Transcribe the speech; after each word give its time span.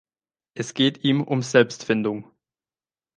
Es 0.55 0.73
geht 0.73 1.03
ihm 1.03 1.21
um 1.21 1.43
Selbstfindung. 1.43 2.31